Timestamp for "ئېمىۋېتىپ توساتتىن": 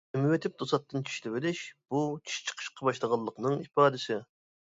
0.17-1.03